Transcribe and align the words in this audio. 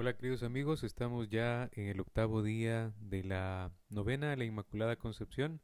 Hola 0.00 0.16
queridos 0.16 0.42
amigos, 0.42 0.82
estamos 0.82 1.28
ya 1.28 1.68
en 1.74 1.88
el 1.88 2.00
octavo 2.00 2.42
día 2.42 2.94
de 3.02 3.22
la 3.22 3.70
novena 3.90 4.32
a 4.32 4.36
la 4.36 4.46
Inmaculada 4.46 4.96
Concepción. 4.96 5.60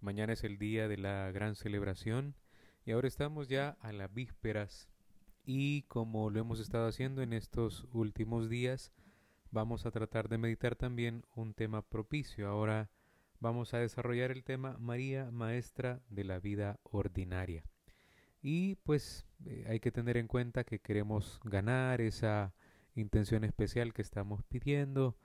Mañana 0.00 0.32
es 0.32 0.42
el 0.42 0.56
día 0.56 0.88
de 0.88 0.96
la 0.96 1.30
gran 1.32 1.54
celebración 1.54 2.34
y 2.86 2.92
ahora 2.92 3.08
estamos 3.08 3.46
ya 3.46 3.76
a 3.82 3.92
las 3.92 4.10
vísperas 4.14 4.88
y 5.44 5.82
como 5.82 6.30
lo 6.30 6.40
hemos 6.40 6.60
estado 6.60 6.88
haciendo 6.88 7.20
en 7.20 7.34
estos 7.34 7.86
últimos 7.92 8.48
días, 8.48 8.90
vamos 9.50 9.84
a 9.84 9.90
tratar 9.90 10.30
de 10.30 10.38
meditar 10.38 10.76
también 10.76 11.22
un 11.34 11.52
tema 11.52 11.82
propicio. 11.82 12.48
Ahora 12.48 12.88
vamos 13.38 13.74
a 13.74 13.80
desarrollar 13.80 14.30
el 14.30 14.44
tema 14.44 14.78
María, 14.78 15.30
Maestra 15.30 16.00
de 16.08 16.24
la 16.24 16.38
vida 16.38 16.80
ordinaria. 16.84 17.64
Y 18.40 18.76
pues 18.76 19.26
eh, 19.44 19.66
hay 19.68 19.78
que 19.78 19.92
tener 19.92 20.16
en 20.16 20.26
cuenta 20.26 20.64
que 20.64 20.78
queremos 20.78 21.38
ganar 21.44 22.00
esa 22.00 22.54
intención 22.94 23.44
especial 23.44 23.92
que 23.92 24.02
estamos 24.02 24.42
pidiendo. 24.44 25.16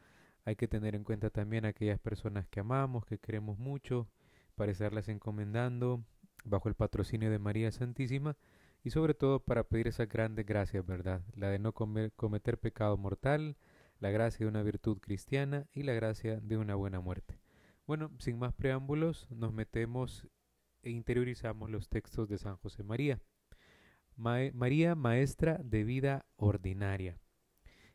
Hay 0.45 0.55
que 0.55 0.67
tener 0.67 0.95
en 0.95 1.03
cuenta 1.03 1.29
también 1.29 1.65
aquellas 1.65 1.99
personas 1.99 2.47
que 2.47 2.59
amamos, 2.59 3.05
que 3.05 3.19
queremos 3.19 3.59
mucho, 3.59 4.07
para 4.55 4.71
estarlas 4.71 5.07
encomendando 5.09 6.03
bajo 6.45 6.69
el 6.69 6.75
patrocinio 6.75 7.29
de 7.29 7.39
María 7.39 7.71
Santísima 7.71 8.37
y 8.83 8.91
sobre 8.91 9.13
todo 9.13 9.41
para 9.41 9.63
pedir 9.63 9.87
esas 9.87 10.07
grandes 10.07 10.45
gracias, 10.45 10.85
¿verdad? 10.85 11.21
La 11.35 11.49
de 11.49 11.59
no 11.59 11.73
cometer 11.73 12.57
pecado 12.57 12.97
mortal, 12.97 13.57
la 13.99 14.09
gracia 14.09 14.45
de 14.45 14.49
una 14.49 14.63
virtud 14.63 14.99
cristiana 14.99 15.67
y 15.73 15.83
la 15.83 15.93
gracia 15.93 16.39
de 16.39 16.57
una 16.57 16.75
buena 16.75 16.99
muerte. 17.01 17.39
Bueno, 17.85 18.11
sin 18.19 18.39
más 18.39 18.53
preámbulos, 18.53 19.27
nos 19.29 19.51
metemos 19.51 20.27
e 20.81 20.91
interiorizamos 20.91 21.69
los 21.69 21.89
textos 21.89 22.29
de 22.29 22.37
San 22.37 22.55
José 22.57 22.83
María. 22.83 23.19
María, 24.15 24.95
maestra 24.95 25.59
de 25.63 25.83
vida 25.83 26.25
ordinaria. 26.35 27.19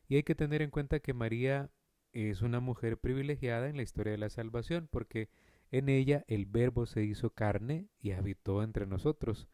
Y 0.07 0.15
hay 0.17 0.23
que 0.23 0.35
tener 0.35 0.61
en 0.61 0.69
cuenta 0.69 0.99
que 0.99 1.13
María 1.13 1.69
es 2.13 2.41
una 2.41 2.59
mujer 2.59 2.97
privilegiada 2.97 3.67
en 3.67 3.77
la 3.77 3.83
historia 3.83 4.11
de 4.11 4.17
la 4.17 4.29
salvación, 4.29 4.87
porque 4.89 5.29
en 5.71 5.89
ella 5.89 6.23
el 6.27 6.45
verbo 6.45 6.85
se 6.85 7.03
hizo 7.03 7.31
carne 7.31 7.89
y 7.99 8.11
habitó 8.11 8.63
entre 8.63 8.85
nosotros. 8.85 9.47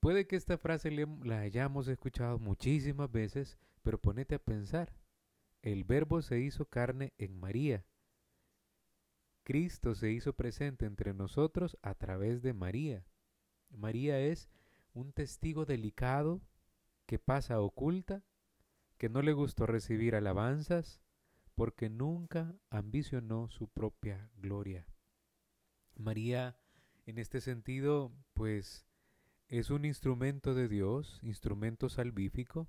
Puede 0.00 0.26
que 0.26 0.36
esta 0.36 0.56
frase 0.56 0.90
la 0.90 1.40
hayamos 1.40 1.88
escuchado 1.88 2.38
muchísimas 2.38 3.10
veces, 3.10 3.58
pero 3.82 4.00
ponete 4.00 4.36
a 4.36 4.38
pensar. 4.42 4.94
El 5.62 5.84
verbo 5.84 6.22
se 6.22 6.40
hizo 6.40 6.66
carne 6.66 7.12
en 7.18 7.38
María. 7.38 7.84
Cristo 9.42 9.94
se 9.94 10.10
hizo 10.10 10.34
presente 10.34 10.86
entre 10.86 11.12
nosotros 11.12 11.76
a 11.82 11.94
través 11.94 12.40
de 12.40 12.52
María. 12.52 13.04
María 13.70 14.20
es 14.20 14.48
un 14.94 15.12
testigo 15.12 15.66
delicado 15.66 16.40
que 17.06 17.18
pasa 17.18 17.60
oculta 17.60 18.22
que 19.00 19.08
no 19.08 19.22
le 19.22 19.32
gustó 19.32 19.64
recibir 19.64 20.14
alabanzas 20.14 21.00
porque 21.54 21.88
nunca 21.88 22.54
ambicionó 22.68 23.48
su 23.48 23.66
propia 23.66 24.30
gloria. 24.36 24.86
María, 25.96 26.58
en 27.06 27.16
este 27.16 27.40
sentido, 27.40 28.12
pues 28.34 28.84
es 29.48 29.70
un 29.70 29.86
instrumento 29.86 30.54
de 30.54 30.68
Dios, 30.68 31.18
instrumento 31.22 31.88
salvífico, 31.88 32.68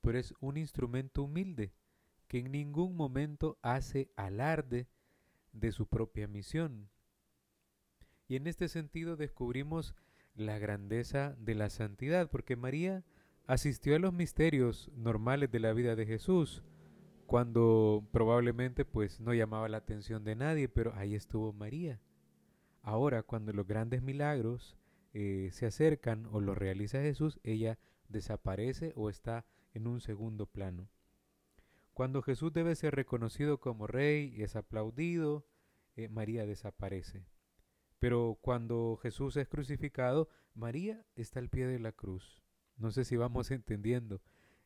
pero 0.00 0.18
es 0.18 0.32
un 0.40 0.56
instrumento 0.56 1.24
humilde 1.24 1.74
que 2.26 2.38
en 2.38 2.52
ningún 2.52 2.96
momento 2.96 3.58
hace 3.60 4.10
alarde 4.16 4.88
de 5.52 5.72
su 5.72 5.88
propia 5.88 6.26
misión. 6.26 6.88
Y 8.28 8.36
en 8.36 8.46
este 8.46 8.68
sentido 8.68 9.16
descubrimos 9.16 9.94
la 10.34 10.58
grandeza 10.58 11.36
de 11.38 11.54
la 11.54 11.68
santidad, 11.68 12.30
porque 12.30 12.56
María 12.56 13.04
asistió 13.46 13.94
a 13.94 13.98
los 13.98 14.12
misterios 14.12 14.90
normales 14.96 15.50
de 15.50 15.60
la 15.60 15.72
vida 15.72 15.94
de 15.94 16.06
Jesús, 16.06 16.62
cuando 17.26 18.06
probablemente 18.12 18.84
pues 18.84 19.20
no 19.20 19.34
llamaba 19.34 19.68
la 19.68 19.78
atención 19.78 20.24
de 20.24 20.36
nadie, 20.36 20.68
pero 20.68 20.94
ahí 20.94 21.14
estuvo 21.14 21.52
María. 21.52 22.00
Ahora, 22.82 23.22
cuando 23.22 23.52
los 23.52 23.66
grandes 23.66 24.02
milagros 24.02 24.76
eh, 25.12 25.50
se 25.52 25.66
acercan 25.66 26.26
o 26.30 26.40
los 26.40 26.56
realiza 26.56 27.00
Jesús, 27.00 27.40
ella 27.42 27.78
desaparece 28.08 28.92
o 28.96 29.10
está 29.10 29.44
en 29.74 29.86
un 29.86 30.00
segundo 30.00 30.46
plano. 30.46 30.88
Cuando 31.92 32.22
Jesús 32.22 32.52
debe 32.52 32.74
ser 32.74 32.94
reconocido 32.94 33.58
como 33.58 33.86
rey 33.86 34.32
y 34.36 34.42
es 34.42 34.54
aplaudido, 34.54 35.46
eh, 35.96 36.08
María 36.08 36.46
desaparece. 36.46 37.26
Pero 37.98 38.38
cuando 38.40 38.98
Jesús 39.02 39.36
es 39.36 39.48
crucificado, 39.48 40.28
María 40.54 41.04
está 41.14 41.40
al 41.40 41.48
pie 41.48 41.66
de 41.66 41.78
la 41.78 41.92
cruz. 41.92 42.45
No 42.76 42.90
sé 42.90 43.04
si 43.04 43.16
vamos 43.16 43.50
entendiendo 43.50 44.20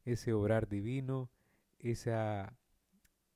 ese 0.04 0.32
obrar 0.32 0.68
divino, 0.68 1.30
esa, 1.78 2.56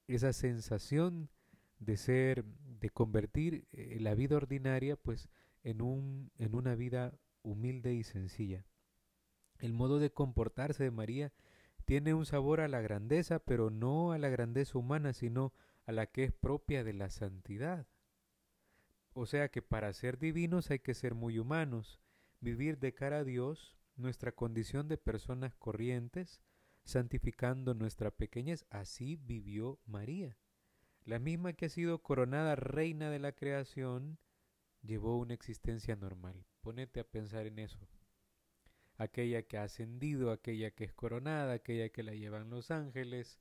esa 0.09 0.33
sensación 0.33 1.31
de 1.79 1.97
ser, 1.97 2.45
de 2.45 2.91
convertir 2.91 3.67
eh, 3.73 3.99
la 4.01 4.15
vida 4.15 4.37
ordinaria 4.37 4.97
pues 4.97 5.29
en, 5.63 5.83
un, 5.83 6.31
en 6.39 6.55
una 6.55 6.75
vida 6.75 7.19
humilde 7.43 7.95
y 7.95 8.03
sencilla. 8.03 8.65
El 9.59 9.73
modo 9.73 9.99
de 9.99 10.11
comportarse 10.11 10.85
de 10.85 10.91
María 10.91 11.33
tiene 11.85 12.15
un 12.15 12.27
sabor 12.27 12.61
a 12.61 12.69
la 12.69 12.81
grandeza, 12.81 13.39
pero 13.39 13.71
no 13.71 14.13
a 14.13 14.19
la 14.19 14.29
grandeza 14.29 14.79
humana, 14.79 15.13
sino 15.13 15.53
a 15.87 15.93
la 15.93 16.07
que 16.07 16.25
es 16.25 16.33
propia 16.33 16.83
de 16.83 16.95
la 16.95 17.11
santidad. 17.11 17.87
O 19.13 19.27
sea 19.27 19.49
que 19.49 19.63
para 19.63 19.93
ser 19.93 20.19
divinos 20.19 20.71
hay 20.71 20.81
que 20.81 20.95
ser 20.95 21.15
muy 21.15 21.39
humanos, 21.39 22.01
vivir 22.41 22.79
de 22.79 22.95
cara 22.95 23.19
a 23.19 23.25
Dios 23.25 23.77
nuestra 23.97 24.33
condición 24.33 24.89
de 24.89 24.99
personas 24.99 25.55
corrientes, 25.55 26.43
santificando 26.85 27.75
nuestra 27.75 28.11
pequeñez. 28.11 28.65
Así 28.71 29.17
vivió 29.17 29.81
María. 29.87 30.37
La 31.05 31.19
misma 31.19 31.53
que 31.53 31.67
ha 31.67 31.69
sido 31.69 32.03
coronada 32.03 32.57
reina 32.57 33.11
de 33.11 33.19
la 33.19 33.33
creación, 33.33 34.19
llevó 34.83 35.19
una 35.19 35.35
existencia 35.35 35.97
normal. 35.97 36.47
Ponete 36.61 37.01
a 37.01 37.05
pensar 37.05 37.47
en 37.47 37.59
eso. 37.59 37.89
Aquella 38.97 39.43
que 39.43 39.59
ha 39.59 39.65
ascendido, 39.65 40.31
aquella 40.31 40.71
que 40.71 40.85
es 40.85 40.93
coronada, 40.93 41.55
aquella 41.55 41.89
que 41.89 42.03
la 42.03 42.15
llevan 42.15 42.51
los 42.51 42.71
ángeles, 42.71 43.41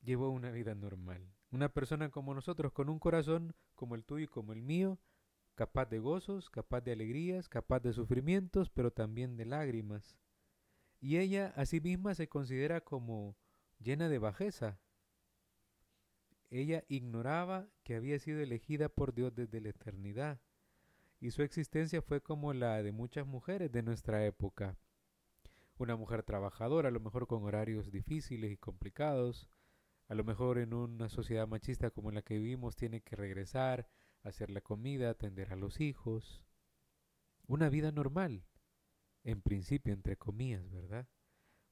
llevó 0.00 0.30
una 0.30 0.50
vida 0.50 0.74
normal. 0.74 1.32
Una 1.50 1.68
persona 1.68 2.10
como 2.10 2.34
nosotros, 2.34 2.72
con 2.72 2.88
un 2.88 2.98
corazón 2.98 3.54
como 3.74 3.94
el 3.94 4.04
tuyo 4.04 4.24
y 4.24 4.28
como 4.28 4.52
el 4.52 4.62
mío, 4.62 4.98
capaz 5.54 5.86
de 5.86 5.98
gozos, 5.98 6.50
capaz 6.50 6.80
de 6.80 6.92
alegrías, 6.92 7.48
capaz 7.48 7.80
de 7.80 7.92
sufrimientos, 7.92 8.70
pero 8.70 8.90
también 8.90 9.36
de 9.36 9.44
lágrimas. 9.44 10.16
Y 11.00 11.18
ella 11.18 11.52
a 11.56 11.66
sí 11.66 11.80
misma 11.80 12.14
se 12.14 12.28
considera 12.28 12.80
como 12.80 13.36
llena 13.78 14.08
de 14.08 14.18
bajeza. 14.18 14.78
Ella 16.50 16.84
ignoraba 16.88 17.68
que 17.82 17.96
había 17.96 18.18
sido 18.18 18.40
elegida 18.40 18.88
por 18.88 19.14
Dios 19.14 19.34
desde 19.34 19.60
la 19.60 19.70
eternidad, 19.70 20.40
y 21.18 21.30
su 21.30 21.42
existencia 21.42 22.02
fue 22.02 22.20
como 22.20 22.52
la 22.52 22.82
de 22.82 22.92
muchas 22.92 23.26
mujeres 23.26 23.70
de 23.72 23.82
nuestra 23.82 24.26
época. 24.26 24.76
Una 25.78 25.96
mujer 25.96 26.22
trabajadora, 26.22 26.88
a 26.88 26.92
lo 26.92 27.00
mejor 27.00 27.26
con 27.26 27.44
horarios 27.44 27.90
difíciles 27.90 28.52
y 28.52 28.56
complicados, 28.56 29.48
a 30.08 30.14
lo 30.14 30.24
mejor 30.24 30.58
en 30.58 30.74
una 30.74 31.08
sociedad 31.08 31.48
machista 31.48 31.90
como 31.90 32.10
la 32.10 32.22
que 32.22 32.38
vivimos 32.38 32.76
tiene 32.76 33.00
que 33.00 33.16
regresar 33.16 33.88
hacer 34.22 34.50
la 34.50 34.60
comida, 34.60 35.10
atender 35.10 35.52
a 35.52 35.56
los 35.56 35.80
hijos. 35.80 36.44
Una 37.46 37.68
vida 37.68 37.92
normal, 37.92 38.44
en 39.24 39.42
principio, 39.42 39.92
entre 39.92 40.16
comillas, 40.16 40.70
¿verdad? 40.70 41.08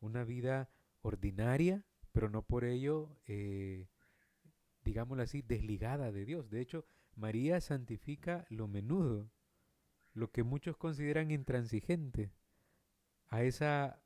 Una 0.00 0.25
vida 0.25 0.71
ordinaria, 1.03 1.84
pero 2.12 2.28
no 2.28 2.43
por 2.43 2.65
ello, 2.65 3.16
eh, 3.27 3.88
digámoslo 4.84 5.22
así, 5.22 5.43
desligada 5.43 6.12
de 6.12 6.25
Dios. 6.25 6.50
De 6.50 6.61
hecho, 6.61 6.84
María 7.15 7.61
santifica 7.61 8.47
lo 8.49 8.69
menudo, 8.69 9.31
lo 10.12 10.31
que 10.31 10.43
muchos 10.43 10.77
consideran 10.77 11.31
intransigente. 11.31 12.32
A 13.28 13.43
esa, 13.43 14.03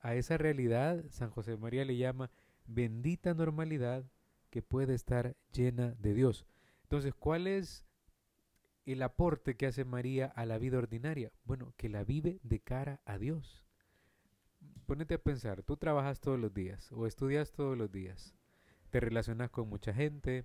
a 0.00 0.14
esa 0.14 0.38
realidad, 0.38 1.04
San 1.10 1.30
José 1.30 1.56
María 1.56 1.84
le 1.84 1.96
llama 1.96 2.30
bendita 2.66 3.34
normalidad 3.34 4.04
que 4.48 4.62
puede 4.62 4.94
estar 4.94 5.36
llena 5.52 5.94
de 5.98 6.14
Dios. 6.14 6.46
Entonces, 6.90 7.14
¿cuál 7.14 7.46
es 7.46 7.86
el 8.84 9.04
aporte 9.04 9.56
que 9.56 9.66
hace 9.66 9.84
María 9.84 10.26
a 10.26 10.44
la 10.44 10.58
vida 10.58 10.78
ordinaria? 10.78 11.30
Bueno, 11.44 11.72
que 11.76 11.88
la 11.88 12.02
vive 12.02 12.40
de 12.42 12.58
cara 12.58 13.00
a 13.04 13.16
Dios. 13.16 13.64
Ponete 14.86 15.14
a 15.14 15.22
pensar, 15.22 15.62
tú 15.62 15.76
trabajas 15.76 16.18
todos 16.18 16.40
los 16.40 16.52
días 16.52 16.90
o 16.90 17.06
estudias 17.06 17.52
todos 17.52 17.78
los 17.78 17.92
días, 17.92 18.34
te 18.90 18.98
relacionas 18.98 19.50
con 19.50 19.68
mucha 19.68 19.94
gente, 19.94 20.44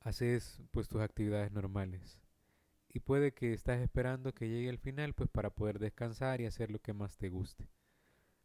haces 0.00 0.60
pues 0.72 0.88
tus 0.88 1.00
actividades 1.02 1.52
normales 1.52 2.18
y 2.88 2.98
puede 2.98 3.32
que 3.32 3.52
estás 3.52 3.80
esperando 3.80 4.34
que 4.34 4.48
llegue 4.48 4.70
el 4.70 4.78
final 4.78 5.14
pues 5.14 5.30
para 5.30 5.50
poder 5.50 5.78
descansar 5.78 6.40
y 6.40 6.46
hacer 6.46 6.72
lo 6.72 6.80
que 6.80 6.94
más 6.94 7.16
te 7.16 7.28
guste. 7.28 7.70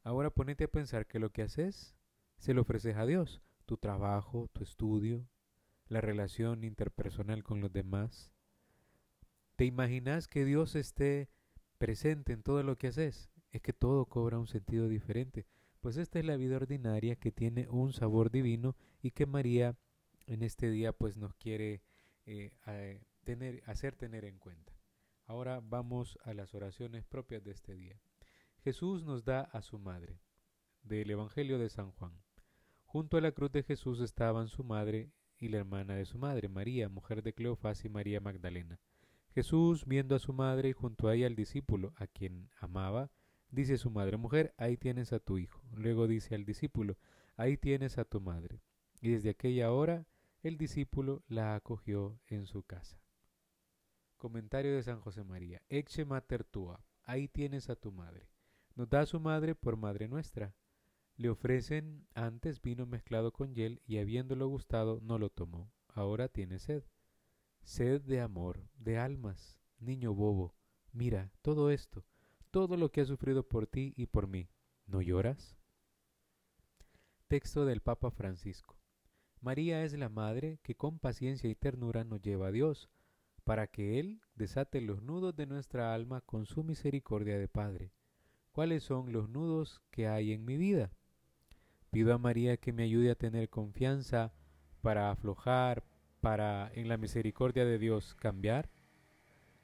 Ahora 0.03 0.29
ponete 0.29 0.65
a 0.65 0.71
pensar 0.71 1.07
que 1.07 1.17
lo 1.17 1.31
que 1.31 1.41
haces 1.41 1.95
se 2.37 2.53
lo 2.53 2.61
ofreces 2.61 2.97
a 2.97 3.07
Dios, 3.07 3.41
tu 3.65 3.77
trabajo, 3.77 4.47
tu 4.53 4.61
estudio, 4.61 5.27
la 5.87 6.01
relación 6.01 6.63
interpersonal 6.63 7.43
con 7.43 7.61
los 7.61 7.71
demás. 7.71 8.31
¿Te 9.55 9.65
imaginas 9.65 10.27
que 10.27 10.45
Dios 10.45 10.75
esté 10.75 11.29
presente 11.77 12.33
en 12.33 12.43
todo 12.43 12.63
lo 12.63 12.77
que 12.77 12.87
haces? 12.87 13.29
Es 13.51 13.61
que 13.61 13.73
todo 13.73 14.05
cobra 14.05 14.39
un 14.39 14.47
sentido 14.47 14.87
diferente, 14.87 15.45
Pues 15.79 15.97
esta 15.97 16.17
es 16.17 16.25
la 16.25 16.35
vida 16.35 16.55
ordinaria 16.55 17.15
que 17.15 17.31
tiene 17.31 17.67
un 17.69 17.93
sabor 17.93 18.31
divino 18.31 18.75
y 19.03 19.11
que 19.11 19.27
María 19.27 19.77
en 20.25 20.41
este 20.41 20.71
día 20.71 20.93
pues 20.93 21.15
nos 21.15 21.35
quiere 21.35 21.83
eh, 22.25 22.51
hacer 23.65 23.95
tener 23.95 24.25
en 24.25 24.39
cuenta. 24.39 24.73
Ahora 25.25 25.59
vamos 25.61 26.17
a 26.23 26.33
las 26.33 26.55
oraciones 26.55 27.05
propias 27.05 27.43
de 27.43 27.51
este 27.51 27.75
día. 27.75 28.01
Jesús 28.63 29.03
nos 29.03 29.25
da 29.25 29.41
a 29.41 29.61
su 29.61 29.77
madre, 29.77 30.19
del 30.81 31.11
Evangelio 31.11 31.59
de 31.59 31.69
San 31.69 31.91
Juan. 31.91 32.19
Junto 32.85 33.17
a 33.17 33.21
la 33.21 33.31
cruz 33.31 33.51
de 33.51 33.63
Jesús 33.63 33.99
estaban 33.99 34.47
su 34.47 34.63
madre 34.63 35.11
y 35.39 35.49
la 35.49 35.57
hermana 35.57 35.95
de 35.95 36.05
su 36.05 36.17
madre, 36.17 36.49
María, 36.49 36.89
mujer 36.89 37.23
de 37.23 37.33
Cleofás 37.33 37.85
y 37.85 37.89
María 37.89 38.19
Magdalena. 38.21 38.79
Jesús, 39.33 39.85
viendo 39.85 40.15
a 40.15 40.19
su 40.19 40.31
madre 40.33 40.69
y 40.69 40.73
junto 40.73 41.07
a 41.07 41.15
ella 41.15 41.27
al 41.27 41.35
discípulo, 41.35 41.93
a 41.97 42.07
quien 42.07 42.49
amaba, 42.59 43.11
dice 43.49 43.73
a 43.73 43.77
su 43.77 43.91
madre, 43.91 44.17
mujer, 44.17 44.53
ahí 44.57 44.77
tienes 44.77 45.11
a 45.13 45.19
tu 45.19 45.37
hijo. 45.37 45.61
Luego 45.73 46.07
dice 46.07 46.35
al 46.35 46.45
discípulo, 46.45 46.97
ahí 47.35 47.57
tienes 47.57 47.97
a 47.97 48.05
tu 48.05 48.21
madre. 48.21 48.61
Y 49.01 49.09
desde 49.09 49.31
aquella 49.31 49.71
hora 49.71 50.07
el 50.41 50.57
discípulo 50.57 51.23
la 51.27 51.55
acogió 51.55 52.19
en 52.27 52.45
su 52.45 52.63
casa. 52.63 53.01
Comentario 54.17 54.75
de 54.75 54.83
San 54.83 55.01
José 55.01 55.23
María. 55.23 55.61
Exe 55.69 56.05
mater 56.05 56.43
tua, 56.43 56.85
ahí 57.03 57.27
tienes 57.27 57.69
a 57.69 57.75
tu 57.75 57.91
madre. 57.91 58.29
Nos 58.75 58.89
da 58.89 59.01
a 59.01 59.05
su 59.05 59.19
madre 59.19 59.55
por 59.55 59.75
madre 59.75 60.07
nuestra. 60.07 60.55
Le 61.17 61.29
ofrecen 61.29 62.05
antes 62.13 62.61
vino 62.61 62.85
mezclado 62.85 63.31
con 63.31 63.53
hiel 63.53 63.81
y 63.85 63.99
habiéndolo 63.99 64.47
gustado 64.49 64.99
no 65.01 65.17
lo 65.17 65.29
tomó. 65.29 65.71
Ahora 65.87 66.27
tiene 66.27 66.59
sed. 66.59 66.83
Sed 67.63 68.01
de 68.01 68.19
amor, 68.19 68.67
de 68.77 68.97
almas. 68.97 69.57
Niño 69.79 70.13
bobo, 70.13 70.55
mira 70.91 71.31
todo 71.41 71.69
esto, 71.69 72.05
todo 72.51 72.75
lo 72.75 72.91
que 72.91 73.01
ha 73.01 73.05
sufrido 73.05 73.47
por 73.47 73.67
ti 73.67 73.93
y 73.95 74.07
por 74.07 74.27
mí. 74.27 74.49
¿No 74.87 75.01
lloras? 75.01 75.57
Texto 77.27 77.65
del 77.65 77.81
Papa 77.81 78.11
Francisco. 78.11 78.77
María 79.41 79.83
es 79.83 79.93
la 79.97 80.09
madre 80.09 80.59
que 80.63 80.75
con 80.75 80.99
paciencia 80.99 81.49
y 81.49 81.55
ternura 81.55 82.03
nos 82.03 82.21
lleva 82.21 82.47
a 82.47 82.51
Dios, 82.51 82.89
para 83.43 83.67
que 83.67 83.99
Él 83.99 84.21
desate 84.35 84.81
los 84.81 85.01
nudos 85.01 85.35
de 85.35 85.45
nuestra 85.45 85.93
alma 85.93 86.21
con 86.21 86.45
su 86.45 86.63
misericordia 86.63 87.37
de 87.37 87.47
Padre. 87.47 87.93
¿Cuáles 88.51 88.83
son 88.83 89.11
los 89.11 89.29
nudos 89.29 89.81
que 89.91 90.07
hay 90.07 90.31
en 90.31 90.45
mi 90.45 90.57
vida? 90.57 90.91
Pido 91.95 92.13
a 92.13 92.17
María 92.17 92.57
que 92.57 92.73
me 92.73 92.83
ayude 92.83 93.09
a 93.09 93.15
tener 93.15 93.47
confianza 93.47 94.33
para 94.81 95.11
aflojar, 95.11 95.85
para 96.19 96.69
en 96.73 96.89
la 96.89 96.97
misericordia 96.97 97.63
de 97.63 97.79
Dios 97.79 98.15
cambiar. 98.15 98.69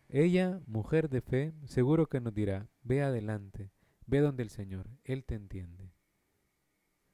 Ella, 0.08 0.62
mujer 0.66 1.10
de 1.10 1.20
fe, 1.20 1.54
seguro 1.66 2.08
que 2.08 2.22
nos 2.22 2.34
dirá, 2.34 2.70
ve 2.84 3.02
adelante, 3.02 3.70
ve 4.06 4.22
donde 4.22 4.44
el 4.44 4.50
Señor, 4.50 4.90
Él 5.04 5.26
te 5.26 5.36
entiende. 5.36 5.92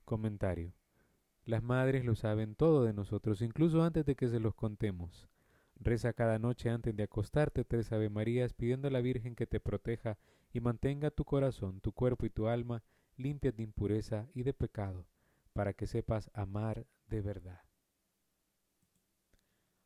Comentario. 0.06 0.76
Las 1.46 1.64
madres 1.64 2.06
lo 2.06 2.14
saben 2.14 2.54
todo 2.54 2.84
de 2.84 2.94
nosotros, 2.94 3.42
incluso 3.42 3.82
antes 3.82 4.06
de 4.06 4.16
que 4.16 4.28
se 4.28 4.40
los 4.40 4.54
contemos. 4.54 5.28
Reza 5.78 6.14
cada 6.14 6.38
noche 6.38 6.70
antes 6.70 6.96
de 6.96 7.02
acostarte 7.02 7.66
tres 7.66 7.92
Ave 7.92 8.12
Marías 8.12 8.54
pidiendo 8.54 8.88
a 8.88 8.92
la 8.92 9.02
Virgen 9.02 9.34
que 9.34 9.48
te 9.48 9.60
proteja 9.60 10.20
y 10.54 10.60
mantenga 10.60 11.10
tu 11.10 11.26
corazón, 11.26 11.82
tu 11.82 11.92
cuerpo 11.92 12.28
y 12.28 12.30
tu 12.30 12.48
alma 12.48 12.84
limpias 13.18 13.56
de 13.56 13.64
impureza 13.64 14.28
y 14.34 14.44
de 14.44 14.54
pecado, 14.54 15.06
para 15.54 15.74
que 15.74 15.88
sepas 15.88 16.30
amar 16.34 16.86
de 17.08 17.22
verdad. 17.22 17.62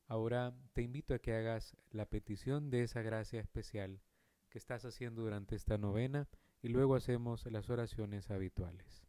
Ahora 0.07 0.53
te 0.73 0.81
invito 0.81 1.13
a 1.13 1.19
que 1.19 1.33
hagas 1.33 1.77
la 1.89 2.05
petición 2.05 2.69
de 2.69 2.83
esa 2.83 3.01
gracia 3.01 3.39
especial 3.39 4.01
que 4.49 4.57
estás 4.57 4.83
haciendo 4.83 5.21
durante 5.21 5.55
esta 5.55 5.77
novena 5.77 6.27
y 6.61 6.67
luego 6.67 6.95
hacemos 6.95 7.45
las 7.45 7.69
oraciones 7.69 8.29
habituales. 8.29 9.07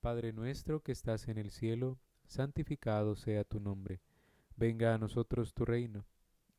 Padre 0.00 0.32
nuestro 0.32 0.82
que 0.82 0.92
estás 0.92 1.28
en 1.28 1.38
el 1.38 1.50
cielo, 1.50 1.98
santificado 2.26 3.14
sea 3.14 3.44
tu 3.44 3.60
nombre, 3.60 4.02
venga 4.56 4.92
a 4.92 4.98
nosotros 4.98 5.54
tu 5.54 5.64
reino 5.64 6.04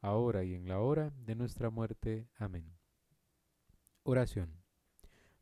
ahora 0.00 0.44
y 0.44 0.54
en 0.54 0.68
la 0.68 0.80
hora 0.80 1.12
de 1.24 1.34
nuestra 1.34 1.70
muerte. 1.70 2.28
Amén. 2.36 2.72
Oración. 4.02 4.60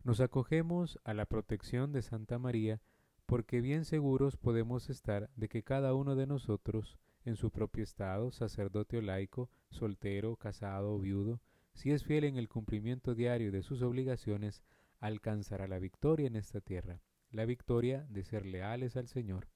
Nos 0.03 0.21
acogemos 0.21 0.99
a 1.05 1.15
la 1.15 1.27
protección 1.27 1.93
de 1.93 2.03
Santa 2.03 2.39
María, 2.39 2.81
porque 3.27 3.61
bien 3.61 3.85
seguros 3.85 4.37
podemos 4.37 4.91
estar 4.91 5.31
de 5.37 5.49
que 5.49 5.63
cada 5.63 5.95
uno 5.95 6.17
de 6.17 6.27
nosotros, 6.27 6.99
en 7.25 7.37
su 7.37 7.51
propio 7.51 7.85
estado, 7.85 8.33
sacerdote 8.33 8.99
o 8.99 9.03
laico, 9.03 9.51
soltero, 9.71 10.37
casado 10.37 10.95
o 10.95 10.99
viudo, 10.99 11.41
si 11.75 11.93
es 11.93 12.05
fiel 12.05 12.25
en 12.25 12.37
el 12.37 12.49
cumplimiento 12.49 13.15
diario 13.15 13.53
de 13.53 13.63
sus 13.63 13.83
obligaciones, 13.83 14.63
alcanzará 14.99 15.69
la 15.69 15.79
victoria 15.79 16.27
en 16.27 16.37
esta 16.37 16.61
tierra, 16.61 17.01
la 17.31 17.45
victoria 17.45 18.07
de 18.09 18.25
ser 18.25 18.47
leales 18.47 18.97
al 18.97 19.09
Señor. 19.09 19.49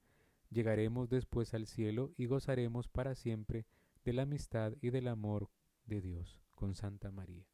Llegaremos 0.49 1.09
después 1.09 1.53
al 1.53 1.65
cielo 1.65 2.13
y 2.15 2.27
gozaremos 2.27 2.87
para 2.87 3.15
siempre 3.15 3.65
de 4.03 4.13
la 4.13 4.23
amistad 4.23 4.73
y 4.81 4.89
del 4.89 5.07
amor 5.07 5.49
de 5.85 6.01
Dios 6.01 6.41
con 6.51 6.75
Santa 6.75 7.11
María. 7.11 7.47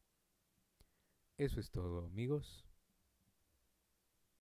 Eso 1.38 1.60
es 1.60 1.72
todo, 1.72 2.06
amigos. 2.06 2.69